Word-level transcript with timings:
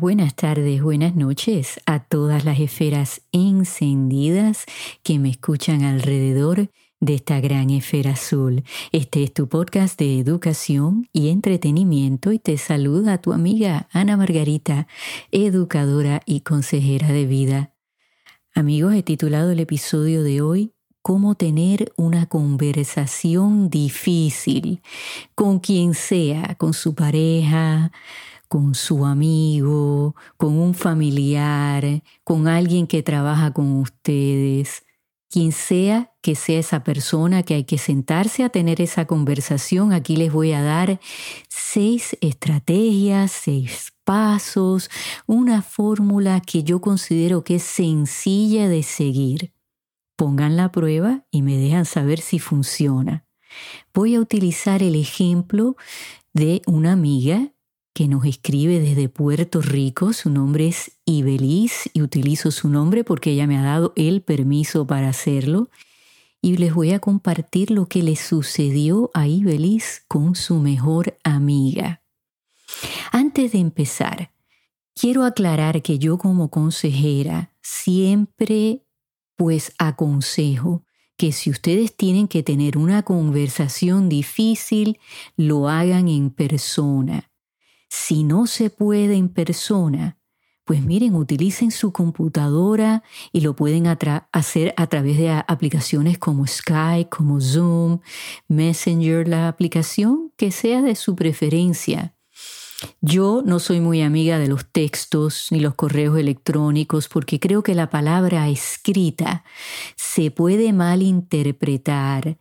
Buenas 0.00 0.34
tardes, 0.34 0.82
buenas 0.82 1.14
noches 1.14 1.80
a 1.86 2.00
todas 2.00 2.44
las 2.44 2.58
esferas 2.58 3.22
encendidas 3.32 4.64
que 5.02 5.18
me 5.18 5.30
escuchan 5.30 5.82
alrededor 5.82 6.70
de 7.00 7.14
esta 7.14 7.40
gran 7.40 7.70
esfera 7.70 8.12
azul. 8.12 8.64
Este 8.92 9.22
es 9.22 9.32
tu 9.32 9.48
podcast 9.48 9.98
de 9.98 10.18
educación 10.18 11.08
y 11.12 11.28
entretenimiento 11.28 12.32
y 12.32 12.38
te 12.38 12.56
saluda 12.56 13.18
tu 13.18 13.32
amiga 13.32 13.88
Ana 13.92 14.16
Margarita, 14.16 14.88
educadora 15.30 16.22
y 16.26 16.40
consejera 16.40 17.08
de 17.08 17.26
vida. 17.26 17.74
Amigos, 18.54 18.94
he 18.94 19.02
titulado 19.02 19.52
el 19.52 19.60
episodio 19.60 20.22
de 20.22 20.40
hoy 20.40 20.72
Cómo 21.02 21.34
tener 21.34 21.92
una 21.96 22.24
conversación 22.24 23.68
difícil 23.68 24.80
con 25.34 25.58
quien 25.58 25.92
sea, 25.92 26.54
con 26.54 26.72
su 26.72 26.94
pareja, 26.94 27.92
con 28.54 28.76
su 28.76 29.04
amigo, 29.04 30.14
con 30.36 30.56
un 30.56 30.74
familiar, 30.74 32.04
con 32.22 32.46
alguien 32.46 32.86
que 32.86 33.02
trabaja 33.02 33.52
con 33.52 33.78
ustedes, 33.78 34.84
quien 35.28 35.50
sea 35.50 36.12
que 36.22 36.36
sea 36.36 36.60
esa 36.60 36.84
persona 36.84 37.42
que 37.42 37.54
hay 37.54 37.64
que 37.64 37.78
sentarse 37.78 38.44
a 38.44 38.50
tener 38.50 38.80
esa 38.80 39.06
conversación, 39.06 39.92
aquí 39.92 40.14
les 40.14 40.32
voy 40.32 40.52
a 40.52 40.62
dar 40.62 41.00
seis 41.48 42.16
estrategias, 42.20 43.32
seis 43.32 43.92
pasos, 44.04 44.88
una 45.26 45.60
fórmula 45.60 46.40
que 46.40 46.62
yo 46.62 46.80
considero 46.80 47.42
que 47.42 47.56
es 47.56 47.64
sencilla 47.64 48.68
de 48.68 48.84
seguir. 48.84 49.52
Pongan 50.14 50.56
la 50.56 50.70
prueba 50.70 51.26
y 51.32 51.42
me 51.42 51.58
dejan 51.58 51.86
saber 51.86 52.20
si 52.20 52.38
funciona. 52.38 53.26
Voy 53.92 54.14
a 54.14 54.20
utilizar 54.20 54.80
el 54.84 54.94
ejemplo 54.94 55.74
de 56.34 56.62
una 56.66 56.92
amiga 56.92 57.50
que 57.94 58.08
nos 58.08 58.26
escribe 58.26 58.80
desde 58.80 59.08
Puerto 59.08 59.62
Rico. 59.62 60.12
Su 60.12 60.28
nombre 60.28 60.66
es 60.66 60.90
Ibeliz 61.06 61.88
y 61.94 62.02
utilizo 62.02 62.50
su 62.50 62.68
nombre 62.68 63.04
porque 63.04 63.30
ella 63.30 63.46
me 63.46 63.56
ha 63.56 63.62
dado 63.62 63.92
el 63.94 64.20
permiso 64.20 64.84
para 64.86 65.08
hacerlo. 65.08 65.70
Y 66.42 66.56
les 66.56 66.74
voy 66.74 66.92
a 66.92 66.98
compartir 66.98 67.70
lo 67.70 67.86
que 67.86 68.02
le 68.02 68.16
sucedió 68.16 69.10
a 69.14 69.28
Ibeliz 69.28 70.04
con 70.08 70.34
su 70.34 70.56
mejor 70.56 71.16
amiga. 71.22 72.02
Antes 73.12 73.52
de 73.52 73.58
empezar, 73.58 74.32
quiero 74.94 75.22
aclarar 75.22 75.80
que 75.80 76.00
yo 76.00 76.18
como 76.18 76.50
consejera 76.50 77.52
siempre 77.62 78.82
pues 79.36 79.72
aconsejo 79.78 80.82
que 81.16 81.30
si 81.30 81.48
ustedes 81.48 81.96
tienen 81.96 82.26
que 82.26 82.42
tener 82.42 82.76
una 82.76 83.04
conversación 83.04 84.08
difícil, 84.08 84.98
lo 85.36 85.68
hagan 85.68 86.08
en 86.08 86.30
persona 86.30 87.30
si 87.96 88.24
no 88.24 88.48
se 88.48 88.70
puede 88.70 89.14
en 89.14 89.28
persona, 89.28 90.18
pues 90.64 90.82
miren, 90.82 91.14
utilicen 91.14 91.70
su 91.70 91.92
computadora 91.92 93.04
y 93.32 93.40
lo 93.40 93.54
pueden 93.54 93.86
hacer 93.86 94.74
a 94.76 94.86
través 94.88 95.16
de 95.16 95.30
aplicaciones 95.30 96.18
como 96.18 96.44
Skype, 96.44 97.08
como 97.08 97.40
Zoom, 97.40 98.00
Messenger, 98.48 99.28
la 99.28 99.46
aplicación 99.46 100.32
que 100.36 100.50
sea 100.50 100.82
de 100.82 100.96
su 100.96 101.14
preferencia. 101.14 102.13
Yo 103.00 103.42
no 103.44 103.58
soy 103.58 103.80
muy 103.80 104.02
amiga 104.02 104.38
de 104.38 104.48
los 104.48 104.66
textos 104.66 105.48
ni 105.50 105.60
los 105.60 105.74
correos 105.74 106.18
electrónicos 106.18 107.08
porque 107.08 107.38
creo 107.38 107.62
que 107.62 107.74
la 107.74 107.90
palabra 107.90 108.48
escrita 108.48 109.44
se 109.96 110.30
puede 110.30 110.72
malinterpretar, 110.72 112.38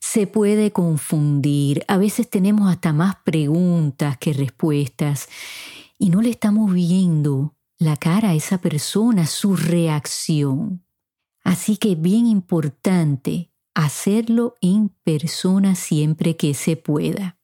se 0.00 0.26
puede 0.26 0.72
confundir, 0.72 1.84
a 1.88 1.98
veces 1.98 2.30
tenemos 2.30 2.70
hasta 2.70 2.92
más 2.92 3.16
preguntas 3.24 4.16
que 4.18 4.32
respuestas 4.32 5.28
y 5.98 6.10
no 6.10 6.22
le 6.22 6.30
estamos 6.30 6.72
viendo 6.72 7.54
la 7.78 7.96
cara 7.96 8.30
a 8.30 8.34
esa 8.34 8.58
persona, 8.58 9.26
su 9.26 9.56
reacción. 9.56 10.84
Así 11.44 11.76
que 11.76 11.92
es 11.92 12.00
bien 12.00 12.26
importante 12.26 13.52
hacerlo 13.74 14.54
en 14.60 14.88
persona 14.88 15.74
siempre 15.74 16.36
que 16.36 16.54
se 16.54 16.76
pueda. 16.76 17.35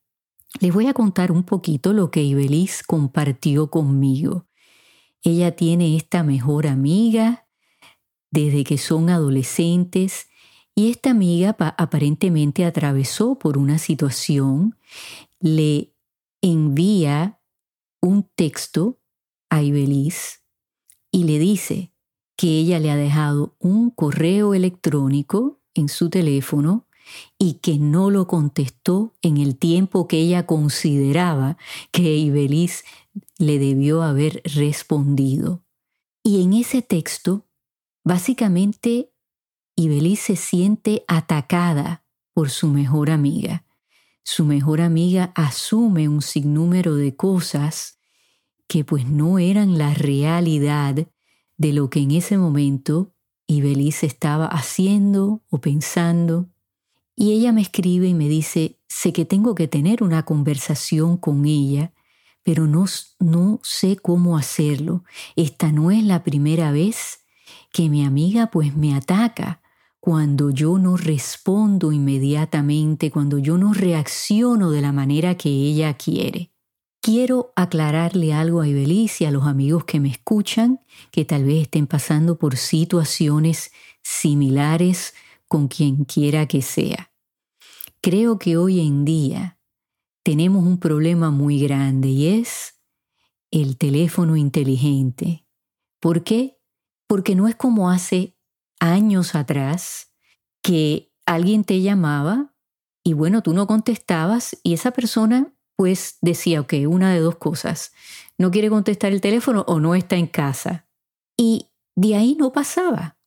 Les 0.61 0.73
voy 0.73 0.87
a 0.87 0.95
contar 0.95 1.33
un 1.33 1.45
poquito 1.45 1.93
lo 1.93 2.11
que 2.11 2.23
Ibeliz 2.23 2.83
compartió 2.87 3.71
conmigo. 3.71 4.47
Ella 5.23 5.55
tiene 5.57 5.97
esta 5.97 6.23
mejor 6.23 6.67
amiga 6.67 7.47
desde 8.31 8.65
que 8.65 8.79
son 8.79 9.11
adolescentes 9.11 10.27
y 10.75 10.91
esta 10.91 11.11
amiga 11.11 11.57
aparentemente 11.77 12.65
atravesó 12.65 13.39
por 13.39 13.59
una 13.59 13.79
situación, 13.79 14.79
le 15.39 15.93
envía 16.41 17.41
un 18.01 18.29
texto 18.35 18.99
a 19.51 19.63
Ibeliz 19.63 20.43
y 21.11 21.25
le 21.25 21.39
dice 21.39 21.93
que 22.37 22.59
ella 22.59 22.81
le 22.81 22.91
ha 22.91 22.97
dejado 22.97 23.55
un 23.59 23.91
correo 23.91 24.55
electrónico 24.55 25.61
en 25.75 25.89
su 25.89 26.09
teléfono 26.09 26.89
y 27.39 27.55
que 27.55 27.79
no 27.79 28.11
lo 28.11 28.27
contestó 28.27 29.15
en 29.23 29.37
el 29.37 29.57
tiempo 29.57 30.09
que 30.09 30.19
ella 30.19 30.47
consideraba 30.47 31.57
que 31.91 32.17
Ibeliz 32.17 32.85
le 33.39 33.59
debió 33.59 34.03
haber 34.03 34.43
respondido. 34.45 35.65
Y 36.23 36.43
en 36.43 36.53
ese 36.53 36.83
texto, 36.83 37.47
básicamente, 38.05 39.13
Ibeliz 39.77 40.21
se 40.21 40.37
siente 40.37 41.05
atacada 41.09 42.05
por 42.33 42.51
su 42.51 42.69
mejor 42.69 43.11
amiga. 43.11 43.65
Su 44.25 44.45
mejor 44.45 44.81
amiga 44.81 45.33
asume 45.35 46.09
un 46.09 46.23
sinnúmero 46.23 46.95
de 46.95 47.17
cosas 47.17 47.99
que 48.69 48.85
pues 48.85 49.07
no 49.07 49.39
eran 49.39 49.79
la 49.79 49.93
realidad 49.95 51.07
de 51.57 51.73
lo 51.73 51.91
que 51.91 52.01
en 52.01 52.13
ese 52.13 52.39
momento 52.39 53.13
Ibeliz 53.47 54.05
estaba 54.05 54.47
haciendo 54.47 55.43
o 55.51 55.61
pensando 55.61 56.49
y 57.15 57.33
ella 57.33 57.53
me 57.53 57.63
escribe 57.63 58.09
y 58.09 58.15
me 58.15 58.29
dice, 58.29 58.79
sé 58.89 59.13
que 59.13 59.25
tengo 59.25 59.55
que 59.55 59.69
tener 59.69 60.03
una 60.03 60.25
conversación 60.25 61.17
con 61.17 61.45
ella, 61.45 61.93
pero 62.43 62.67
no, 62.67 62.87
no 63.21 63.61
sé 63.63 63.97
cómo 63.97 64.37
hacerlo. 64.37 65.05
Esta 65.37 65.73
no 65.73 65.91
es 65.91 66.03
la 66.03 66.25
primera 66.25 66.73
vez 66.73 67.21
que 67.73 67.89
mi 67.89 68.05
amiga 68.05 68.51
pues 68.51 68.77
me 68.77 68.95
ataca 68.95 69.63
cuando 70.01 70.51
yo 70.51 70.79
no 70.79 70.97
respondo 70.97 71.93
inmediatamente, 71.93 73.11
cuando 73.11 73.39
yo 73.39 73.57
no 73.57 73.73
reacciono 73.73 74.71
de 74.71 74.81
la 74.81 74.91
manera 74.91 75.37
que 75.37 75.49
ella 75.49 75.95
quiere. 75.95 76.51
Quiero 77.01 77.53
aclararle 77.57 78.33
algo 78.33 78.61
a 78.61 78.69
Ibeliz 78.69 79.21
y 79.21 79.27
a 79.27 79.31
los 79.31 79.47
amigos 79.47 79.85
que 79.85 80.01
me 80.01 80.09
escuchan, 80.09 80.81
que 81.11 81.25
tal 81.25 81.45
vez 81.45 81.63
estén 81.63 81.87
pasando 81.87 82.39
por 82.39 82.57
situaciones 82.57 83.71
similares 84.03 85.15
con 85.53 85.69
quien 85.69 86.07
quiera 86.07 86.47
que 86.47 86.63
sea. 86.63 87.13
Creo 88.01 88.39
que 88.39 88.57
hoy 88.57 88.81
en 88.81 89.05
día 89.05 89.61
tenemos 90.25 90.65
un 90.65 90.79
problema 90.79 91.31
muy 91.31 91.61
grande 91.61 92.09
y 92.09 92.41
es 92.41 92.81
el 93.51 93.77
teléfono 93.77 94.35
inteligente. 94.37 95.47
¿Por 96.01 96.25
qué? 96.25 96.59
Porque 97.07 97.35
no 97.35 97.49
es 97.49 97.55
como 97.55 97.91
hace 97.91 98.35
años 98.81 99.35
atrás 99.35 100.15
que 100.63 101.13
alguien 101.27 101.65
te 101.65 101.83
llamaba 101.83 102.55
y 103.05 103.13
bueno, 103.13 103.43
tú 103.43 103.53
no 103.53 103.67
contestabas 103.67 104.59
y 104.63 104.73
esa 104.73 104.93
persona 104.93 105.55
pues 105.77 106.17
decía, 106.23 106.63
ok, 106.63 106.73
una 106.89 107.13
de 107.13 107.21
dos 107.21 107.37
cosas, 107.37 107.93
no 108.39 108.51
quiere 108.51 108.71
contestar 108.71 109.13
el 109.13 109.21
teléfono 109.21 109.67
o 109.69 109.81
no 109.81 109.95
está 109.95 110.17
en 110.17 110.29
casa. 110.29 110.89
Y 111.37 111.69
de 111.95 112.15
ahí 112.15 112.37
no 112.37 112.53
pasaba. 112.53 113.19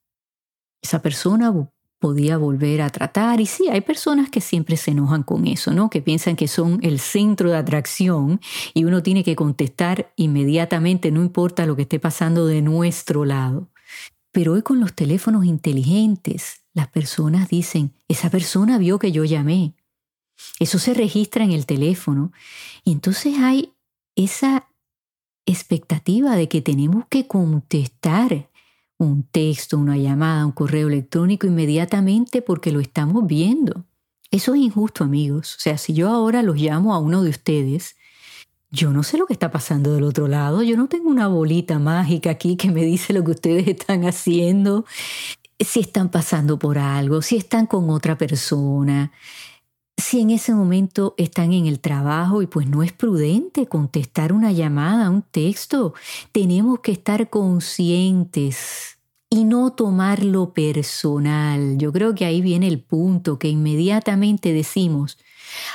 Esa 0.82 1.00
persona 1.02 1.52
podía 1.98 2.36
volver 2.36 2.82
a 2.82 2.90
tratar. 2.90 3.40
Y 3.40 3.46
sí, 3.46 3.68
hay 3.68 3.80
personas 3.80 4.30
que 4.30 4.40
siempre 4.40 4.76
se 4.76 4.90
enojan 4.90 5.22
con 5.22 5.46
eso, 5.46 5.72
¿no? 5.72 5.90
Que 5.90 6.02
piensan 6.02 6.36
que 6.36 6.48
son 6.48 6.78
el 6.82 6.98
centro 6.98 7.50
de 7.50 7.56
atracción 7.56 8.40
y 8.74 8.84
uno 8.84 9.02
tiene 9.02 9.24
que 9.24 9.36
contestar 9.36 10.12
inmediatamente, 10.16 11.10
no 11.10 11.22
importa 11.22 11.66
lo 11.66 11.76
que 11.76 11.82
esté 11.82 11.98
pasando 11.98 12.46
de 12.46 12.62
nuestro 12.62 13.24
lado. 13.24 13.68
Pero 14.32 14.52
hoy 14.52 14.62
con 14.62 14.80
los 14.80 14.92
teléfonos 14.92 15.46
inteligentes, 15.46 16.62
las 16.74 16.88
personas 16.88 17.48
dicen, 17.48 17.94
esa 18.08 18.28
persona 18.28 18.76
vio 18.76 18.98
que 18.98 19.10
yo 19.10 19.24
llamé. 19.24 19.74
Eso 20.60 20.78
se 20.78 20.92
registra 20.92 21.42
en 21.44 21.52
el 21.52 21.64
teléfono. 21.64 22.32
Y 22.84 22.92
entonces 22.92 23.38
hay 23.38 23.72
esa 24.14 24.68
expectativa 25.46 26.36
de 26.36 26.48
que 26.48 26.60
tenemos 26.60 27.06
que 27.08 27.26
contestar 27.26 28.50
un 28.98 29.24
texto, 29.24 29.78
una 29.78 29.96
llamada, 29.96 30.46
un 30.46 30.52
correo 30.52 30.88
electrónico 30.88 31.46
inmediatamente 31.46 32.42
porque 32.42 32.72
lo 32.72 32.80
estamos 32.80 33.26
viendo. 33.26 33.84
Eso 34.30 34.54
es 34.54 34.60
injusto, 34.60 35.04
amigos. 35.04 35.56
O 35.56 35.60
sea, 35.60 35.78
si 35.78 35.92
yo 35.94 36.08
ahora 36.08 36.42
los 36.42 36.56
llamo 36.56 36.94
a 36.94 36.98
uno 36.98 37.22
de 37.22 37.30
ustedes, 37.30 37.96
yo 38.70 38.92
no 38.92 39.02
sé 39.02 39.18
lo 39.18 39.26
que 39.26 39.32
está 39.32 39.50
pasando 39.50 39.94
del 39.94 40.04
otro 40.04 40.28
lado, 40.28 40.62
yo 40.62 40.76
no 40.76 40.88
tengo 40.88 41.08
una 41.08 41.28
bolita 41.28 41.78
mágica 41.78 42.30
aquí 42.30 42.56
que 42.56 42.70
me 42.70 42.84
dice 42.84 43.12
lo 43.12 43.24
que 43.24 43.30
ustedes 43.32 43.68
están 43.68 44.04
haciendo, 44.04 44.84
si 45.58 45.80
están 45.80 46.10
pasando 46.10 46.58
por 46.58 46.78
algo, 46.78 47.22
si 47.22 47.36
están 47.36 47.66
con 47.66 47.90
otra 47.90 48.18
persona. 48.18 49.12
Si 49.96 50.20
en 50.20 50.30
ese 50.30 50.54
momento 50.54 51.14
están 51.16 51.52
en 51.52 51.66
el 51.66 51.80
trabajo 51.80 52.42
y 52.42 52.46
pues 52.46 52.68
no 52.68 52.82
es 52.82 52.92
prudente 52.92 53.66
contestar 53.66 54.32
una 54.32 54.52
llamada, 54.52 55.10
un 55.10 55.22
texto, 55.22 55.94
tenemos 56.32 56.80
que 56.80 56.92
estar 56.92 57.30
conscientes 57.30 58.98
y 59.30 59.44
no 59.44 59.72
tomarlo 59.72 60.52
personal. 60.52 61.78
Yo 61.78 61.92
creo 61.92 62.14
que 62.14 62.24
ahí 62.26 62.40
viene 62.40 62.68
el 62.68 62.80
punto 62.80 63.38
que 63.38 63.48
inmediatamente 63.48 64.52
decimos, 64.52 65.18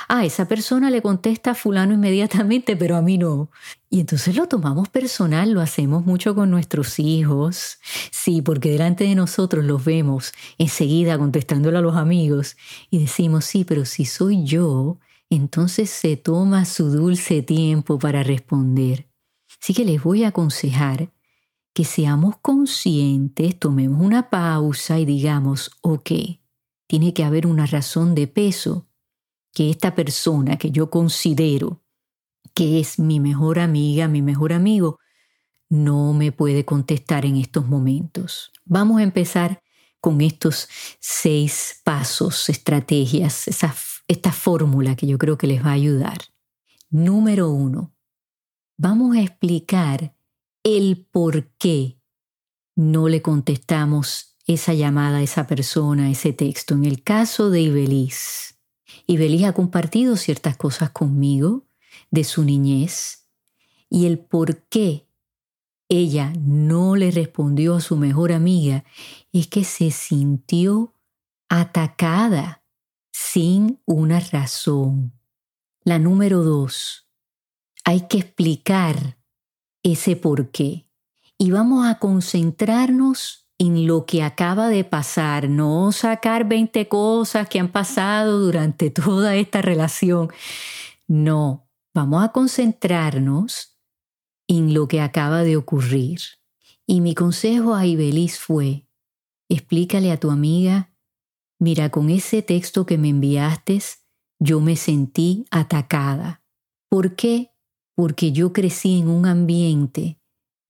Ah, 0.08 0.24
esa 0.24 0.46
persona 0.46 0.90
le 0.90 1.02
contesta 1.02 1.52
a 1.52 1.54
fulano 1.54 1.94
inmediatamente, 1.94 2.76
pero 2.76 2.96
a 2.96 3.02
mí 3.02 3.18
no. 3.18 3.50
Y 3.90 4.00
entonces 4.00 4.36
lo 4.36 4.48
tomamos 4.48 4.88
personal, 4.88 5.52
lo 5.52 5.60
hacemos 5.60 6.04
mucho 6.04 6.34
con 6.34 6.50
nuestros 6.50 6.98
hijos. 6.98 7.78
Sí, 8.10 8.42
porque 8.42 8.70
delante 8.70 9.04
de 9.04 9.14
nosotros 9.14 9.64
los 9.64 9.84
vemos 9.84 10.32
enseguida 10.58 11.18
contestándolo 11.18 11.78
a 11.78 11.82
los 11.82 11.96
amigos 11.96 12.56
y 12.90 12.98
decimos, 12.98 13.44
sí, 13.44 13.64
pero 13.64 13.84
si 13.84 14.04
soy 14.04 14.44
yo, 14.44 14.98
entonces 15.30 15.90
se 15.90 16.16
toma 16.16 16.64
su 16.64 16.90
dulce 16.90 17.42
tiempo 17.42 17.98
para 17.98 18.22
responder. 18.22 19.08
Así 19.60 19.74
que 19.74 19.84
les 19.84 20.02
voy 20.02 20.24
a 20.24 20.28
aconsejar 20.28 21.10
que 21.72 21.84
seamos 21.84 22.36
conscientes, 22.42 23.58
tomemos 23.58 24.00
una 24.04 24.28
pausa 24.28 24.98
y 24.98 25.04
digamos, 25.04 25.70
ok, 25.80 26.10
tiene 26.86 27.14
que 27.14 27.24
haber 27.24 27.46
una 27.46 27.64
razón 27.66 28.14
de 28.14 28.26
peso 28.26 28.86
que 29.52 29.70
esta 29.70 29.94
persona 29.94 30.56
que 30.56 30.70
yo 30.70 30.90
considero 30.90 31.82
que 32.54 32.80
es 32.80 32.98
mi 32.98 33.20
mejor 33.20 33.58
amiga, 33.58 34.08
mi 34.08 34.22
mejor 34.22 34.52
amigo, 34.52 34.98
no 35.68 36.12
me 36.12 36.32
puede 36.32 36.64
contestar 36.64 37.24
en 37.24 37.36
estos 37.36 37.66
momentos. 37.66 38.52
Vamos 38.64 39.00
a 39.00 39.02
empezar 39.02 39.62
con 40.00 40.20
estos 40.20 40.68
seis 41.00 41.80
pasos, 41.84 42.48
estrategias, 42.48 43.48
esta 44.08 44.32
fórmula 44.32 44.96
que 44.96 45.06
yo 45.06 45.16
creo 45.16 45.38
que 45.38 45.46
les 45.46 45.64
va 45.64 45.70
a 45.70 45.74
ayudar. 45.74 46.18
Número 46.90 47.50
uno, 47.50 47.94
vamos 48.76 49.16
a 49.16 49.22
explicar 49.22 50.14
el 50.62 51.06
por 51.10 51.48
qué 51.56 51.98
no 52.74 53.08
le 53.08 53.22
contestamos 53.22 54.36
esa 54.46 54.74
llamada 54.74 55.18
a 55.18 55.22
esa 55.22 55.46
persona, 55.46 56.10
ese 56.10 56.32
texto. 56.32 56.74
En 56.74 56.84
el 56.84 57.02
caso 57.02 57.48
de 57.48 57.62
Ibeliz, 57.62 58.51
y 59.12 59.18
Belis 59.18 59.44
ha 59.44 59.52
compartido 59.52 60.16
ciertas 60.16 60.56
cosas 60.56 60.88
conmigo 60.88 61.66
de 62.10 62.24
su 62.24 62.44
niñez 62.44 63.28
y 63.90 64.06
el 64.06 64.18
por 64.18 64.62
qué 64.68 65.06
ella 65.90 66.32
no 66.40 66.96
le 66.96 67.10
respondió 67.10 67.74
a 67.74 67.82
su 67.82 67.98
mejor 67.98 68.32
amiga 68.32 68.84
es 69.30 69.48
que 69.48 69.64
se 69.64 69.90
sintió 69.90 70.94
atacada 71.50 72.64
sin 73.10 73.82
una 73.84 74.18
razón. 74.18 75.12
La 75.84 75.98
número 75.98 76.42
dos, 76.42 77.06
hay 77.84 78.08
que 78.08 78.16
explicar 78.16 79.18
ese 79.82 80.16
por 80.16 80.50
qué. 80.50 80.88
Y 81.36 81.50
vamos 81.50 81.86
a 81.86 81.98
concentrarnos 81.98 83.41
en 83.62 83.86
lo 83.86 84.06
que 84.06 84.24
acaba 84.24 84.68
de 84.68 84.82
pasar, 84.82 85.48
no 85.48 85.92
sacar 85.92 86.48
20 86.48 86.88
cosas 86.88 87.48
que 87.48 87.60
han 87.60 87.70
pasado 87.70 88.40
durante 88.40 88.90
toda 88.90 89.36
esta 89.36 89.62
relación. 89.62 90.32
No, 91.06 91.70
vamos 91.94 92.24
a 92.24 92.32
concentrarnos 92.32 93.78
en 94.48 94.74
lo 94.74 94.88
que 94.88 95.00
acaba 95.00 95.44
de 95.44 95.56
ocurrir. 95.56 96.18
Y 96.88 97.00
mi 97.00 97.14
consejo 97.14 97.76
a 97.76 97.86
Ibeliz 97.86 98.40
fue, 98.40 98.88
explícale 99.48 100.10
a 100.10 100.18
tu 100.18 100.32
amiga, 100.32 100.92
mira, 101.60 101.90
con 101.90 102.10
ese 102.10 102.42
texto 102.42 102.84
que 102.84 102.98
me 102.98 103.10
enviaste, 103.10 103.80
yo 104.40 104.58
me 104.60 104.74
sentí 104.74 105.44
atacada. 105.52 106.42
¿Por 106.88 107.14
qué? 107.14 107.52
Porque 107.94 108.32
yo 108.32 108.52
crecí 108.52 108.98
en 108.98 109.08
un 109.08 109.24
ambiente 109.26 110.20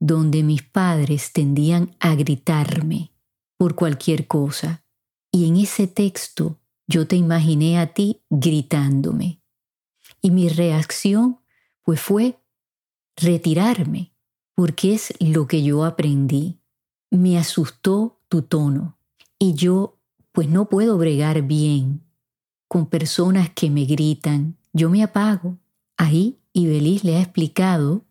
donde 0.04 0.42
mis 0.42 0.64
padres 0.64 1.32
tendían 1.32 1.94
a 2.00 2.16
gritarme 2.16 3.12
por 3.56 3.76
cualquier 3.76 4.26
cosa. 4.26 4.84
Y 5.30 5.46
en 5.46 5.56
ese 5.56 5.86
texto 5.86 6.58
yo 6.88 7.06
te 7.06 7.14
imaginé 7.14 7.78
a 7.78 7.94
ti 7.94 8.20
gritándome. 8.28 9.40
Y 10.20 10.32
mi 10.32 10.48
reacción 10.48 11.38
pues 11.84 12.00
fue 12.00 12.40
retirarme, 13.16 14.12
porque 14.56 14.92
es 14.92 15.14
lo 15.20 15.46
que 15.46 15.62
yo 15.62 15.84
aprendí. 15.84 16.58
Me 17.12 17.38
asustó 17.38 18.18
tu 18.28 18.42
tono 18.42 18.98
y 19.38 19.54
yo 19.54 20.00
pues 20.32 20.48
no 20.48 20.68
puedo 20.68 20.98
bregar 20.98 21.42
bien 21.42 22.02
con 22.66 22.86
personas 22.86 23.50
que 23.50 23.70
me 23.70 23.84
gritan. 23.84 24.56
Yo 24.72 24.90
me 24.90 25.04
apago. 25.04 25.58
Ahí 25.96 26.40
Ibeliz 26.52 27.04
le 27.04 27.18
ha 27.18 27.20
explicado 27.20 28.04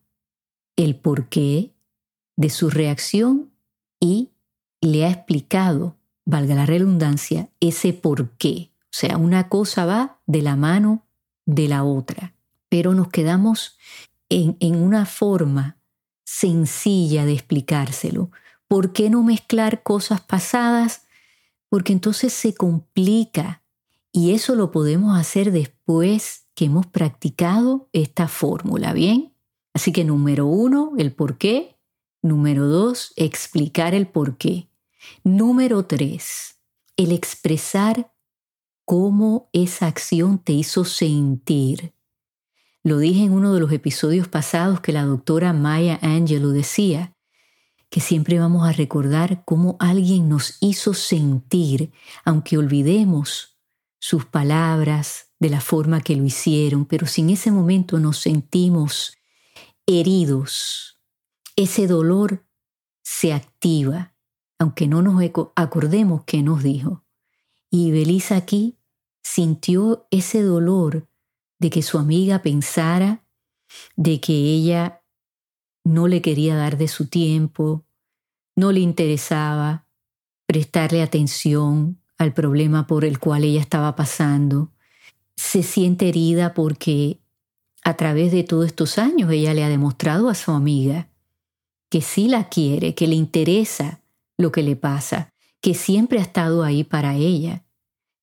el 0.77 0.95
por 0.95 1.27
qué 1.27 1.73
de 2.41 2.49
su 2.49 2.71
reacción 2.71 3.51
y 3.99 4.31
le 4.81 5.05
ha 5.05 5.11
explicado, 5.11 5.95
valga 6.25 6.55
la 6.55 6.65
redundancia, 6.65 7.49
ese 7.59 7.93
por 7.93 8.31
qué. 8.31 8.71
O 8.85 8.93
sea, 8.93 9.17
una 9.17 9.47
cosa 9.47 9.85
va 9.85 10.19
de 10.25 10.41
la 10.41 10.55
mano 10.55 11.05
de 11.45 11.67
la 11.67 11.83
otra, 11.83 12.33
pero 12.67 12.95
nos 12.95 13.09
quedamos 13.09 13.77
en, 14.27 14.57
en 14.59 14.75
una 14.75 15.05
forma 15.05 15.77
sencilla 16.25 17.25
de 17.25 17.33
explicárselo. 17.33 18.31
¿Por 18.67 18.91
qué 18.91 19.11
no 19.11 19.21
mezclar 19.21 19.83
cosas 19.83 20.19
pasadas? 20.21 21.03
Porque 21.69 21.93
entonces 21.93 22.33
se 22.33 22.55
complica 22.55 23.61
y 24.11 24.31
eso 24.31 24.55
lo 24.55 24.71
podemos 24.71 25.17
hacer 25.17 25.51
después 25.51 26.47
que 26.55 26.65
hemos 26.65 26.88
practicado 26.88 27.88
esta 27.93 28.27
fórmula, 28.27 28.93
¿bien? 28.93 29.31
Así 29.73 29.91
que 29.91 30.03
número 30.03 30.47
uno, 30.47 30.93
el 30.97 31.13
por 31.13 31.38
qué. 31.38 31.77
Número 32.21 32.68
dos, 32.68 33.13
explicar 33.15 33.94
el 33.94 34.07
por 34.07 34.38
qué. 34.38 34.69
Número 35.23 35.85
tres, 35.85 36.59
el 36.95 37.12
expresar 37.12 38.13
cómo 38.85 39.50
esa 39.53 39.88
acción 39.88 40.38
te 40.38 40.53
hizo 40.53 40.85
sentir. 40.85 41.93
Lo 42.84 42.98
dije 42.98 43.24
en 43.24 43.34
uno 43.34 43.53
de 43.53 43.60
los 43.60 43.72
episodios 43.72 44.27
pasados 44.27 44.81
que 44.81 44.91
la 44.91 45.05
doctora 45.05 45.53
Maya 45.53 46.00
Angelou 46.01 46.51
decía, 46.51 47.15
que 47.89 48.00
siempre 48.00 48.39
vamos 48.39 48.67
a 48.67 48.72
recordar 48.72 49.43
cómo 49.43 49.75
alguien 49.79 50.29
nos 50.29 50.57
hizo 50.62 50.93
sentir, 50.93 51.91
aunque 52.24 52.57
olvidemos 52.57 53.57
sus 54.00 54.25
palabras 54.25 55.27
de 55.39 55.50
la 55.50 55.60
forma 55.60 56.01
que 56.01 56.15
lo 56.15 56.24
hicieron, 56.24 56.86
pero 56.86 57.05
si 57.05 57.22
en 57.22 57.31
ese 57.31 57.51
momento 57.51 58.00
nos 58.00 58.17
sentimos 58.19 59.17
heridos, 59.86 61.00
ese 61.55 61.88
dolor 61.88 62.46
se 63.03 63.34
activa, 63.34 64.13
aunque 64.60 64.88
no 64.88 65.01
nos 65.01 65.22
acordemos 65.55 66.24
qué 66.25 66.43
nos 66.43 66.63
dijo. 66.63 67.03
Y 67.70 67.91
Belisa 67.91 68.36
aquí 68.36 68.77
sintió 69.24 70.08
ese 70.12 70.41
dolor 70.41 71.08
de 71.60 71.70
que 71.70 71.81
su 71.81 71.98
amiga 71.98 72.41
pensara 72.41 73.24
de 73.96 74.20
que 74.20 74.34
ella 74.34 75.03
no 75.84 76.08
le 76.08 76.22
quería 76.22 76.55
dar 76.55 76.77
de 76.77 76.88
su 76.88 77.08
tiempo, 77.08 77.86
no 78.55 78.72
le 78.72 78.81
interesaba 78.81 79.88
prestarle 80.46 81.01
atención 81.01 82.01
al 82.17 82.34
problema 82.34 82.88
por 82.88 83.05
el 83.05 83.20
cual 83.20 83.43
ella 83.43 83.62
estaba 83.62 83.96
pasando. 83.96 84.72
Se 85.36 85.63
siente 85.63 86.10
herida 86.10 86.53
porque 86.53 87.22
a 87.84 87.96
través 87.96 88.31
de 88.31 88.43
todos 88.43 88.67
estos 88.67 88.98
años 88.98 89.31
ella 89.31 89.53
le 89.53 89.63
ha 89.63 89.70
demostrado 89.70 90.29
a 90.29 90.36
su 90.36 90.51
amiga 90.51 91.11
que 91.91 92.01
sí 92.01 92.29
la 92.29 92.48
quiere, 92.48 92.95
que 92.95 93.05
le 93.05 93.15
interesa 93.15 94.01
lo 94.38 94.50
que 94.53 94.63
le 94.63 94.77
pasa, 94.77 95.33
que 95.60 95.75
siempre 95.75 96.19
ha 96.19 96.21
estado 96.21 96.63
ahí 96.63 96.86
para 96.86 97.17
ella. 97.17 97.65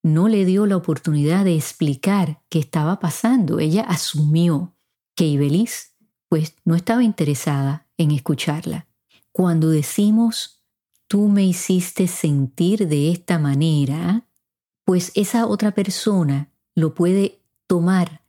No 0.03 0.27
le 0.27 0.47
dio 0.47 0.65
la 0.65 0.79
oportunidad 0.79 1.45
de 1.45 1.55
explicar 1.55 2.43
qué 2.49 2.61
estaba 2.61 2.99
pasando. 2.99 3.59
Ella 3.59 3.83
asumió 3.83 4.75
que 5.15 5.27
Ibeliz 5.27 5.95
pues 6.31 6.55
no 6.65 6.75
estaba 6.77 7.05
interesada 7.05 7.87
en 7.99 8.11
escucharla. 8.11 8.87
Cuando 9.33 9.69
decimos, 9.69 10.63
tú 11.07 11.29
me 11.29 11.45
hiciste 11.45 12.09
sentir 12.09 12.89
de 12.89 13.11
esta 13.11 13.39
manera, 13.39 14.27
pues 14.85 15.13
esa 15.15 15.47
otra 15.47 15.73
persona 15.73 16.51
lo 16.75 16.95
puede 16.95 17.43
tomar 17.67 18.23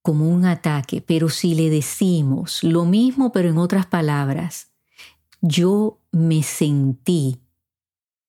como 0.00 0.30
un 0.30 0.46
ataque, 0.46 1.02
pero 1.02 1.28
si 1.28 1.54
le 1.54 1.68
decimos 1.68 2.64
lo 2.64 2.86
mismo 2.86 3.32
pero 3.32 3.50
en 3.50 3.58
otras 3.58 3.84
palabras, 3.84 4.68
yo 5.40 6.00
me 6.10 6.42
sentí 6.42 7.40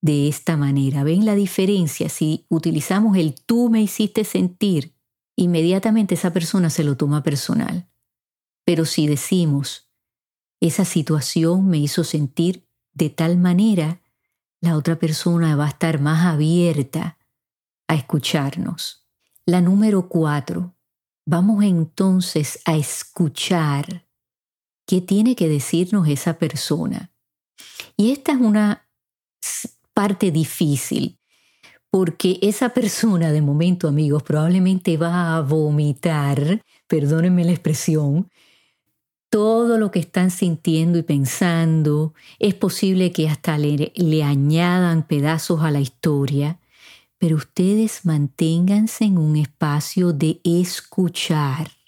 de 0.01 0.27
esta 0.27 0.57
manera. 0.57 1.03
¿Ven 1.03 1.25
la 1.25 1.35
diferencia? 1.35 2.09
Si 2.09 2.45
utilizamos 2.49 3.17
el 3.17 3.35
tú 3.35 3.69
me 3.69 3.81
hiciste 3.81 4.23
sentir, 4.23 4.95
inmediatamente 5.35 6.15
esa 6.15 6.31
persona 6.31 6.69
se 6.69 6.83
lo 6.83 6.97
toma 6.97 7.23
personal. 7.23 7.87
Pero 8.65 8.85
si 8.85 9.07
decimos, 9.07 9.89
esa 10.59 10.85
situación 10.85 11.67
me 11.67 11.77
hizo 11.77 12.03
sentir 12.03 12.67
de 12.93 13.09
tal 13.09 13.37
manera, 13.37 14.01
la 14.61 14.75
otra 14.75 14.99
persona 14.99 15.55
va 15.55 15.65
a 15.65 15.69
estar 15.69 16.01
más 16.01 16.25
abierta 16.25 17.17
a 17.87 17.95
escucharnos. 17.95 19.07
La 19.45 19.61
número 19.61 20.09
cuatro. 20.09 20.75
Vamos 21.25 21.63
entonces 21.63 22.59
a 22.65 22.75
escuchar 22.75 24.08
qué 24.89 25.01
tiene 25.01 25.35
que 25.35 25.47
decirnos 25.47 26.07
esa 26.07 26.39
persona. 26.39 27.11
Y 27.95 28.09
esta 28.09 28.31
es 28.31 28.39
una 28.39 28.87
parte 29.93 30.31
difícil, 30.31 31.19
porque 31.91 32.39
esa 32.41 32.69
persona 32.69 33.31
de 33.31 33.43
momento, 33.43 33.87
amigos, 33.87 34.23
probablemente 34.23 34.97
va 34.97 35.37
a 35.37 35.41
vomitar, 35.41 36.63
perdónenme 36.87 37.45
la 37.45 37.51
expresión, 37.51 38.31
todo 39.29 39.77
lo 39.77 39.91
que 39.91 39.99
están 39.99 40.31
sintiendo 40.31 40.97
y 40.97 41.03
pensando. 41.03 42.15
Es 42.39 42.55
posible 42.55 43.11
que 43.11 43.29
hasta 43.29 43.59
le, 43.59 43.91
le, 43.95 44.23
añadan 44.23 45.05
pedazos 45.05 45.61
a 45.61 45.69
la 45.69 45.81
historia, 45.81 46.59
pero 47.19 47.35
ustedes 47.35 48.05
manténganse 48.05 49.05
en 49.05 49.19
un 49.19 49.35
espacio 49.35 50.13
de 50.13 50.41
escuchar. 50.43 51.78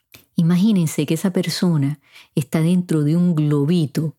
Imagínense 0.42 1.06
que 1.06 1.14
esa 1.14 1.32
persona 1.32 2.00
está 2.34 2.62
dentro 2.62 3.04
de 3.04 3.16
un 3.16 3.36
globito 3.36 4.16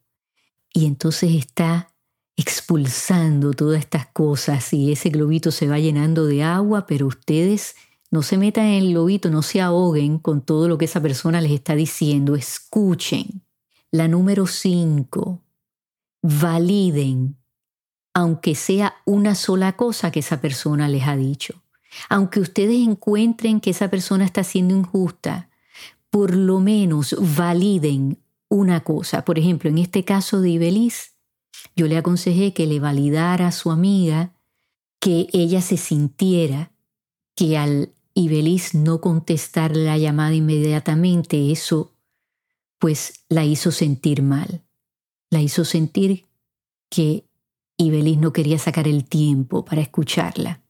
y 0.73 0.87
entonces 0.87 1.33
está 1.33 1.93
expulsando 2.37 3.51
todas 3.51 3.81
estas 3.81 4.07
cosas 4.07 4.73
y 4.73 4.93
ese 4.93 5.11
globito 5.11 5.51
se 5.51 5.67
va 5.67 5.81
llenando 5.81 6.27
de 6.27 6.45
agua, 6.45 6.87
pero 6.87 7.09
ustedes 7.09 7.75
no 8.13 8.23
se 8.23 8.39
metan 8.39 8.67
en 8.67 8.85
el 8.85 8.91
globito, 8.91 9.31
no 9.31 9.43
se 9.43 9.61
ahoguen 9.61 10.21
con 10.21 10.43
todo 10.43 10.69
lo 10.69 10.79
que 10.79 10.85
esa 10.85 11.01
persona 11.01 11.41
les 11.41 11.51
está 11.51 11.75
diciendo, 11.75 12.37
escuchen. 12.37 13.43
La 13.91 14.07
número 14.07 14.47
cinco, 14.47 15.43
validen, 16.23 17.37
aunque 18.15 18.55
sea 18.55 18.95
una 19.05 19.35
sola 19.35 19.73
cosa 19.77 20.13
que 20.13 20.21
esa 20.21 20.41
persona 20.41 20.87
les 20.87 21.03
ha 21.03 21.17
dicho. 21.17 21.65
Aunque 22.09 22.39
ustedes 22.39 22.79
encuentren 22.87 23.61
que 23.61 23.71
esa 23.71 23.91
persona 23.91 24.25
está 24.25 24.45
siendo 24.45 24.77
injusta, 24.77 25.49
por 26.13 26.37
lo 26.37 26.61
menos 26.61 27.17
validen 27.19 28.19
una 28.51 28.85
cosa. 28.85 29.25
Por 29.25 29.39
ejemplo, 29.39 29.71
en 29.71 29.79
este 29.79 30.05
caso 30.05 30.43
de 30.43 30.51
Ibeliz, 30.51 31.15
yo 31.75 31.87
le 31.87 31.97
aconsejé 31.97 32.53
que 32.53 32.67
le 32.67 32.81
validara 32.81 33.47
a 33.47 33.53
su 33.53 33.71
amiga 33.71 34.35
que 35.01 35.29
ella 35.33 35.63
se 35.63 35.79
sintiera 35.79 36.71
que 37.35 37.57
al 37.57 37.95
Ibeliz 38.13 38.75
no 38.75 39.01
contestar 39.01 39.75
la 39.75 39.97
llamada 39.97 40.35
inmediatamente, 40.35 41.51
eso 41.51 41.95
pues 42.79 43.25
la 43.31 43.47
hizo 43.47 43.71
sentir 43.71 44.21
mal. 44.21 44.63
La 45.31 45.41
hizo 45.41 45.65
sentir 45.65 46.27
que 46.91 47.25
Ibeliz 47.79 48.19
no 48.19 48.35
quería 48.35 48.59
sacar 48.59 48.87
el 48.87 49.07
tiempo 49.07 49.65
para 49.65 49.81
escucharla. 49.81 50.61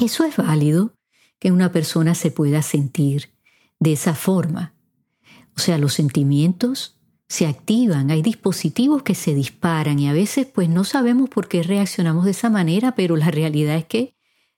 Eso 0.00 0.24
es 0.24 0.36
válido, 0.36 0.94
que 1.38 1.52
una 1.52 1.70
persona 1.70 2.16
se 2.16 2.32
pueda 2.32 2.60
sentir 2.62 3.30
de 3.78 3.92
esa 3.92 4.16
forma. 4.16 4.74
O 5.56 5.60
sea, 5.60 5.78
los 5.78 5.94
sentimientos 5.94 6.96
se 7.28 7.46
activan, 7.46 8.10
hay 8.10 8.22
dispositivos 8.22 9.02
que 9.02 9.14
se 9.14 9.34
disparan 9.34 9.98
y 10.00 10.08
a 10.08 10.12
veces 10.12 10.46
pues 10.46 10.68
no 10.68 10.82
sabemos 10.82 11.30
por 11.30 11.46
qué 11.46 11.62
reaccionamos 11.62 12.24
de 12.24 12.32
esa 12.32 12.50
manera, 12.50 12.96
pero 12.96 13.16
la 13.16 13.30
realidad 13.30 13.76
es 13.76 13.84
que 13.84 14.14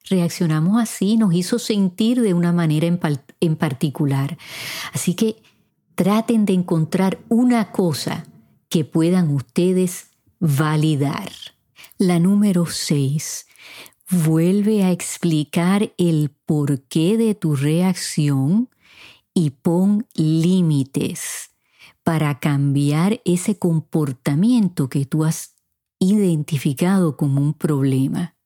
reaccionamos 0.09 0.81
así, 0.81 1.17
nos 1.17 1.35
hizo 1.35 1.59
sentir 1.59 2.23
de 2.23 2.35
una 2.35 2.53
manera 2.53 2.87
en, 2.87 2.99
en 3.41 3.57
particular. 3.57 4.39
Así 4.93 5.15
que 5.15 5.43
traten 5.95 6.47
de 6.47 6.55
encontrar 6.55 7.19
una 7.29 7.73
cosa 7.73 8.27
que 8.69 8.85
puedan 8.85 9.29
ustedes 9.35 10.09
validar. 10.41 11.31
La 11.99 12.19
número 12.19 12.67
6. 12.67 13.47
Vuelve 14.11 14.83
a 14.83 14.91
explicar 14.91 15.93
el 15.99 16.31
porqué 16.47 17.17
de 17.17 17.35
tu 17.35 17.55
reacción 17.55 18.69
y 19.35 19.51
pon 19.51 20.07
límites 20.15 21.51
para 22.05 22.39
cambiar 22.41 23.21
ese 23.25 23.59
comportamiento 23.59 24.89
que 24.89 25.07
tú 25.07 25.25
has 25.25 25.55
identificado 25.99 27.17
como 27.17 27.41
un 27.41 27.55
problema. 27.55 28.37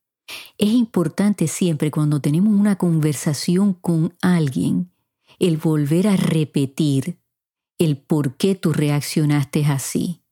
Es 0.58 0.70
importante 0.72 1.46
siempre 1.46 1.90
cuando 1.90 2.20
tenemos 2.20 2.52
una 2.52 2.76
conversación 2.76 3.74
con 3.74 4.14
alguien 4.20 4.90
el 5.38 5.56
volver 5.56 6.08
a 6.08 6.16
repetir 6.16 7.18
el 7.78 7.98
por 7.98 8.36
qué 8.36 8.54
tú 8.54 8.72
reaccionaste 8.72 9.64
así 9.66 10.22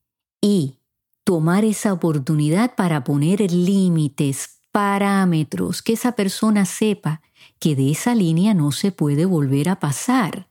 y 0.40 0.78
tomar 1.24 1.64
esa 1.64 1.92
oportunidad 1.92 2.74
para 2.74 3.04
poner 3.04 3.50
límites, 3.50 4.60
parámetros, 4.72 5.82
que 5.82 5.94
esa 5.94 6.12
persona 6.12 6.64
sepa 6.64 7.22
que 7.58 7.76
de 7.76 7.90
esa 7.90 8.14
línea 8.14 8.54
no 8.54 8.72
se 8.72 8.92
puede 8.92 9.24
volver 9.24 9.68
a 9.68 9.80
pasar. 9.80 10.48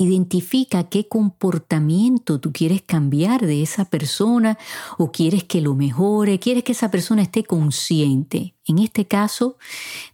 Identifica 0.00 0.88
qué 0.88 1.08
comportamiento 1.08 2.38
tú 2.38 2.52
quieres 2.52 2.82
cambiar 2.82 3.46
de 3.46 3.62
esa 3.62 3.84
persona 3.84 4.56
o 4.96 5.10
quieres 5.10 5.42
que 5.42 5.60
lo 5.60 5.74
mejore, 5.74 6.38
quieres 6.38 6.62
que 6.62 6.72
esa 6.72 6.90
persona 6.90 7.22
esté 7.22 7.42
consciente. 7.42 8.54
En 8.64 8.78
este 8.78 9.06
caso, 9.06 9.56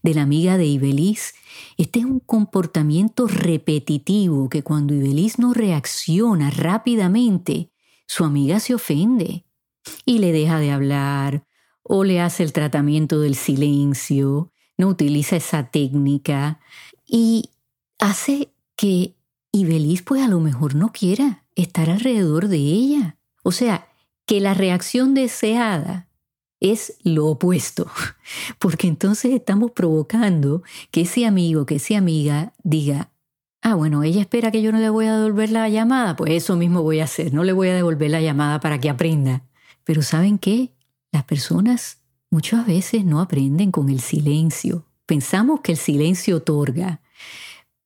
de 0.03 0.15
la 0.15 0.23
amiga 0.23 0.57
de 0.57 0.65
Ibeliz, 0.65 1.35
este 1.77 1.99
es 1.99 2.07
un 2.07 2.21
comportamiento 2.21 3.27
repetitivo 3.27 4.49
que 4.49 4.63
cuando 4.63 4.95
Ibeliz 4.95 5.39
no 5.39 5.53
reacciona 5.53 6.51
rápidamente, 6.51 7.71
su 8.07 8.25
amiga 8.25 8.61
se 8.61 8.75
ofende 8.75 9.45
y 10.07 10.19
le 10.19 10.33
deja 10.33 10.59
de 10.59 10.71
hablar 10.71 11.47
o 11.83 12.05
le 12.05 12.21
hace 12.21 12.43
el 12.43 12.55
tratamiento 12.55 13.21
del 13.21 13.35
silencio, 13.35 14.51
no 14.77 14.89
utiliza 14.89 15.37
esa 15.37 15.65
técnica 15.71 16.61
y 17.07 17.51
hace 17.99 18.53
que 18.77 19.15
y 19.55 19.65
Belis 19.65 20.03
pues 20.03 20.21
a 20.21 20.27
lo 20.27 20.41
mejor 20.41 20.75
no 20.75 20.91
quiera 20.91 21.45
estar 21.55 21.89
alrededor 21.89 22.49
de 22.49 22.57
ella. 22.57 23.17
O 23.45 23.53
sea, 23.53 23.87
que 24.27 24.41
la 24.41 24.53
reacción 24.53 25.15
deseada 25.15 26.09
es 26.59 26.95
lo 27.05 27.27
opuesto, 27.27 27.89
porque 28.59 28.89
entonces 28.89 29.33
estamos 29.33 29.71
provocando 29.71 30.63
que 30.91 31.03
ese 31.03 31.25
amigo, 31.25 31.67
que 31.67 31.77
esa 31.77 31.99
amiga 31.99 32.53
diga, 32.65 33.13
ah, 33.63 33.75
bueno, 33.75 34.03
ella 34.03 34.21
espera 34.21 34.51
que 34.51 34.63
yo 34.63 34.73
no 34.73 34.79
le 34.79 34.89
voy 34.89 35.07
a 35.07 35.17
devolver 35.17 35.51
la 35.51 35.69
llamada, 35.69 36.17
pues 36.17 36.33
eso 36.33 36.57
mismo 36.57 36.83
voy 36.83 37.01
a 37.01 37.05
hacer, 37.05 37.33
no 37.33 37.45
le 37.45 37.53
voy 37.53 37.69
a 37.69 37.75
devolver 37.75 38.11
la 38.11 38.21
llamada 38.21 38.61
para 38.61 38.81
que 38.81 38.91
aprenda. 38.91 39.43
Pero 39.85 40.03
¿saben 40.03 40.39
qué? 40.39 40.73
Las 41.13 41.25
personas 41.25 41.99
muchas 42.35 42.67
veces 42.67 43.05
no 43.05 43.21
aprenden 43.21 43.71
con 43.71 43.89
el 43.89 44.01
silencio. 44.01 44.85
Pensamos 45.07 45.61
que 45.61 45.71
el 45.71 45.79
silencio 45.79 46.39
otorga, 46.39 47.01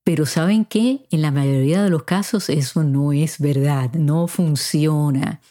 pero 0.04 0.24
¿saben 0.24 0.64
qué? 0.64 1.06
En 1.10 1.20
la 1.20 1.30
mayoría 1.30 1.82
de 1.82 1.90
los 1.90 2.04
casos 2.04 2.48
eso 2.48 2.82
no 2.82 3.12
es 3.12 3.40
verdad, 3.40 3.92
no 3.92 4.26
funciona. 4.26 5.42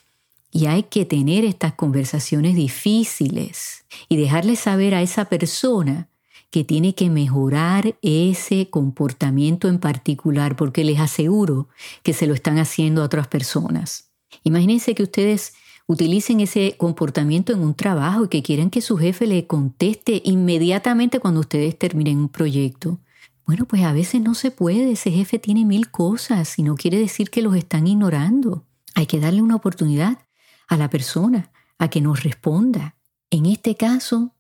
Y 0.52 0.66
hay 0.66 0.82
que 0.82 1.06
tener 1.06 1.46
estas 1.46 1.74
conversaciones 1.74 2.56
difíciles 2.56 3.86
y 4.10 4.18
dejarle 4.18 4.56
saber 4.56 4.96
a 4.96 5.04
esa 5.04 5.26
persona 5.26 6.10
que 6.50 6.64
tiene 6.64 6.96
que 6.96 7.12
mejorar 7.12 8.00
ese 8.02 8.72
comportamiento 8.72 9.68
en 9.68 9.78
particular, 9.78 10.56
porque 10.56 10.84
les 10.84 11.00
aseguro 11.00 11.68
que 12.02 12.14
se 12.14 12.26
lo 12.26 12.34
están 12.34 12.58
haciendo 12.58 13.04
a 13.04 13.06
otras 13.06 13.28
personas. 13.28 14.10
Imagínense 14.44 14.96
que 14.96 15.04
ustedes 15.04 15.54
utilicen 15.88 16.42
ese 16.42 16.76
comportamiento 16.78 17.54
en 17.54 17.62
un 17.62 17.74
trabajo 17.74 18.26
y 18.26 18.28
que 18.28 18.44
quieran 18.44 18.70
que 18.70 18.82
su 18.82 18.98
jefe 18.98 19.26
le 19.26 19.48
conteste 19.48 20.22
inmediatamente 20.26 21.20
cuando 21.20 21.40
ustedes 21.40 21.78
terminen 21.80 22.20
un 22.20 22.30
proyecto. 22.30 23.00
Bueno, 23.46 23.66
pues 23.66 23.84
a 23.84 23.94
veces 23.94 24.22
no 24.22 24.36
se 24.36 24.52
puede, 24.52 24.92
ese 24.92 25.10
jefe 25.10 25.40
tiene 25.40 25.64
mil 25.64 25.90
cosas 25.90 26.60
y 26.60 26.64
no 26.64 26.76
quiere 26.76 27.00
decir 27.00 27.30
que 27.30 27.42
los 27.42 27.56
están 27.56 27.88
ignorando. 27.88 28.66
Hay 28.94 29.06
que 29.06 29.22
darle 29.22 29.42
una 29.42 29.56
oportunidad 29.56 30.20
a 30.68 30.76
la 30.76 30.90
persona 30.90 31.52
a 31.80 31.90
que 31.90 32.02
nos 32.02 32.24
responda. 32.24 32.98
En 33.30 33.46
este 33.46 33.76
caso, 33.76 34.36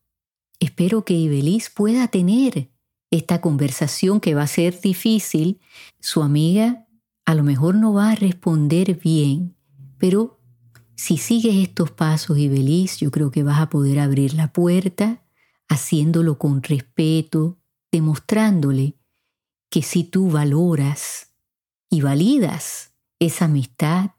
espero 0.59 1.05
que 1.05 1.13
Ibeliz 1.13 1.69
pueda 1.69 2.09
tener 2.09 2.69
esta 3.09 3.39
conversación 3.39 4.19
que 4.19 4.35
va 4.35 4.43
a 4.43 4.47
ser 4.47 4.81
difícil. 4.81 5.61
Su 6.01 6.21
amiga 6.21 6.87
a 7.25 7.35
lo 7.35 7.43
mejor 7.43 7.75
no 7.75 7.93
va 7.93 8.11
a 8.11 8.15
responder 8.15 8.95
bien, 8.95 9.55
pero 9.97 10.36
si 10.97 11.17
sigues 11.17 11.55
estos 11.55 11.91
pasos, 11.91 12.39
Ibeliz, 12.39 12.97
yo 12.97 13.11
creo 13.11 13.29
que 13.29 13.43
vas 13.43 13.61
a 13.61 13.69
poder 13.69 13.99
abrir 13.99 14.33
la 14.33 14.51
puerta 14.51 15.23
haciéndolo 15.69 16.39
con 16.39 16.63
respeto, 16.63 17.59
demostrándole 17.91 18.97
que 19.69 19.83
si 19.83 20.03
tú 20.03 20.31
valoras 20.31 21.33
y 21.89 22.01
validas 22.01 22.93
esa 23.19 23.45
amistad, 23.45 24.11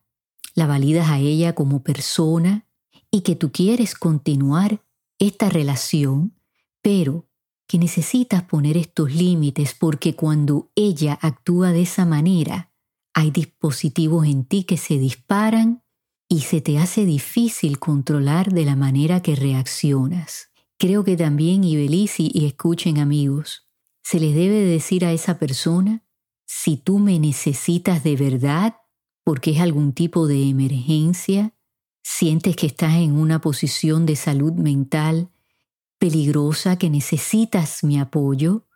la 0.55 0.67
validas 0.67 1.11
a 1.11 1.19
ella 1.19 1.55
como 1.55 1.83
persona 1.83 2.65
y 3.11 3.23
que 3.23 3.35
tú 3.35 3.51
quieres 3.51 3.97
continuar 3.97 4.85
esta 5.19 5.49
relación, 5.49 6.37
pero 6.81 7.29
que 7.67 7.79
necesitas 7.79 8.45
poner 8.45 8.77
estos 8.77 9.13
límites 9.13 9.75
porque 9.75 10.15
cuando 10.15 10.71
ella 10.77 11.19
actúa 11.21 11.73
de 11.73 11.83
esa 11.83 12.07
manera, 12.07 12.71
hay 13.15 13.33
dispositivos 13.33 14.27
en 14.27 14.45
ti 14.45 14.63
que 14.63 14.77
se 14.77 14.97
disparan 14.97 15.83
y 16.29 16.41
se 16.41 16.61
te 16.61 16.79
hace 16.79 17.05
difícil 17.07 17.79
controlar 17.79 18.53
de 18.53 18.65
la 18.65 18.77
manera 18.77 19.23
que 19.23 19.35
reaccionas. 19.35 20.51
Creo 20.77 21.03
que 21.03 21.17
también, 21.17 21.65
y 21.65 21.77
y 21.77 22.47
escuchen 22.47 22.99
amigos, 22.99 23.65
Se 24.03 24.21
les 24.21 24.35
debe 24.35 24.61
decir 24.61 25.05
a 25.05 25.13
esa 25.13 25.39
persona, 25.39 26.03
si 26.47 26.79
tú 26.79 26.99
me 26.99 27.19
necesitas 27.19 28.03
de 28.03 28.17
verdad, 28.17 28.77
porque 29.23 29.51
es 29.51 29.61
algún 29.61 29.93
tipo 29.93 30.27
de 30.27 30.49
emergencia, 30.49 31.53
sientes 32.03 32.57
que 32.57 32.67
estás 32.67 32.95
en 32.95 33.13
una 33.13 33.41
posición 33.41 34.07
de 34.07 34.17
salud 34.17 34.53
mental 34.53 35.31
peligrosa, 35.99 36.79
que 36.79 36.89
necesitas 36.89 37.85
mi 37.85 37.99
apoyo, 37.99 38.67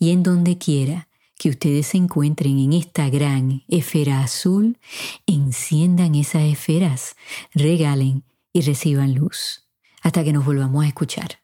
y 0.00 0.10
en 0.10 0.24
donde 0.24 0.58
quiera 0.58 1.06
que 1.38 1.50
ustedes 1.50 1.86
se 1.86 1.98
encuentren 1.98 2.58
en 2.58 2.72
esta 2.72 3.08
gran 3.10 3.62
esfera 3.68 4.22
azul, 4.22 4.76
enciendan 5.28 6.16
esas 6.16 6.42
esferas, 6.42 7.14
regalen 7.54 8.24
y 8.52 8.62
reciban 8.62 9.14
luz. 9.14 9.63
Hasta 10.04 10.22
que 10.22 10.32
nos 10.32 10.44
volvamos 10.44 10.84
a 10.84 10.86
escuchar. 10.86 11.38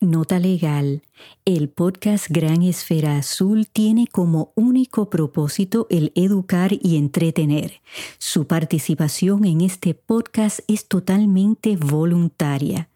Nota 0.00 0.38
legal. 0.38 1.02
El 1.44 1.68
podcast 1.68 2.26
Gran 2.28 2.62
Esfera 2.62 3.16
Azul 3.16 3.68
tiene 3.72 4.06
como 4.08 4.52
único 4.56 5.10
propósito 5.10 5.86
el 5.90 6.12
educar 6.16 6.72
y 6.72 6.96
entretener. 6.96 7.80
Su 8.18 8.46
participación 8.46 9.44
en 9.44 9.60
este 9.60 9.94
podcast 9.94 10.60
es 10.68 10.88
totalmente 10.88 11.76
voluntaria. 11.76 12.88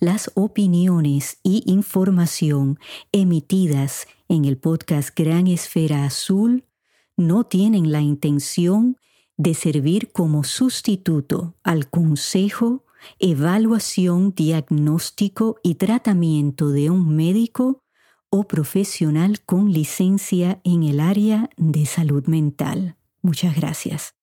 Las 0.00 0.30
opiniones 0.34 1.38
y 1.42 1.62
información 1.66 2.78
emitidas 3.12 4.06
en 4.28 4.44
el 4.44 4.56
podcast 4.56 5.10
Gran 5.16 5.46
Esfera 5.46 6.04
Azul 6.04 6.64
no 7.16 7.44
tienen 7.44 7.92
la 7.92 8.00
intención 8.00 8.96
de 9.36 9.54
servir 9.54 10.12
como 10.12 10.44
sustituto 10.44 11.54
al 11.62 11.88
consejo 11.90 12.84
evaluación, 13.18 14.34
diagnóstico 14.34 15.56
y 15.62 15.76
tratamiento 15.76 16.70
de 16.70 16.90
un 16.90 17.14
médico 17.14 17.82
o 18.30 18.44
profesional 18.44 19.40
con 19.42 19.72
licencia 19.72 20.60
en 20.64 20.82
el 20.82 21.00
área 21.00 21.50
de 21.56 21.86
salud 21.86 22.26
mental. 22.26 22.96
Muchas 23.22 23.54
gracias. 23.54 24.12